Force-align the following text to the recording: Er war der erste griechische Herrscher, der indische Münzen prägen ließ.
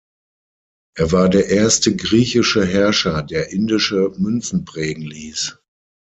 Er 0.97 1.11
war 1.11 1.29
der 1.29 1.49
erste 1.49 1.95
griechische 1.95 2.65
Herrscher, 2.65 3.21
der 3.21 3.51
indische 3.51 4.11
Münzen 4.17 4.65
prägen 4.65 5.03
ließ. 5.05 5.59